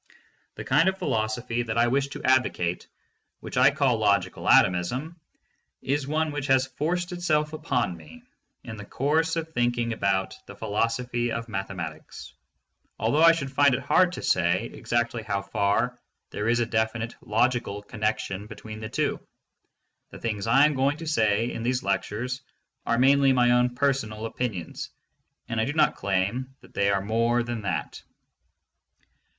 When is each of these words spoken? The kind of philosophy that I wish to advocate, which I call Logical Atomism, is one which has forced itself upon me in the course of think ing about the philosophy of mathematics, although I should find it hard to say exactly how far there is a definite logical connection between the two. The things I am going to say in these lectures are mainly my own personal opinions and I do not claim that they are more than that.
The 0.55 0.63
kind 0.63 0.89
of 0.89 0.97
philosophy 0.97 1.61
that 1.61 1.77
I 1.77 1.85
wish 1.87 2.07
to 2.07 2.23
advocate, 2.23 2.87
which 3.39 3.55
I 3.55 3.69
call 3.69 3.97
Logical 3.99 4.49
Atomism, 4.49 5.15
is 5.83 6.07
one 6.07 6.31
which 6.31 6.47
has 6.47 6.65
forced 6.65 7.11
itself 7.11 7.53
upon 7.53 7.95
me 7.97 8.23
in 8.63 8.77
the 8.77 8.83
course 8.85 9.35
of 9.35 9.53
think 9.53 9.77
ing 9.77 9.93
about 9.93 10.33
the 10.47 10.55
philosophy 10.55 11.31
of 11.31 11.47
mathematics, 11.47 12.33
although 12.97 13.21
I 13.21 13.33
should 13.33 13.51
find 13.51 13.75
it 13.75 13.81
hard 13.81 14.13
to 14.13 14.23
say 14.23 14.71
exactly 14.73 15.21
how 15.21 15.43
far 15.43 16.01
there 16.31 16.49
is 16.49 16.61
a 16.61 16.65
definite 16.65 17.13
logical 17.21 17.83
connection 17.83 18.47
between 18.47 18.79
the 18.79 18.89
two. 18.89 19.19
The 20.09 20.17
things 20.17 20.47
I 20.47 20.65
am 20.65 20.73
going 20.73 20.97
to 20.97 21.05
say 21.05 21.51
in 21.51 21.61
these 21.61 21.83
lectures 21.83 22.41
are 22.87 22.97
mainly 22.97 23.33
my 23.33 23.51
own 23.51 23.75
personal 23.75 24.25
opinions 24.25 24.89
and 25.47 25.61
I 25.61 25.65
do 25.65 25.73
not 25.73 25.95
claim 25.95 26.55
that 26.61 26.73
they 26.73 26.89
are 26.89 27.01
more 27.01 27.43
than 27.43 27.61
that. 27.61 28.01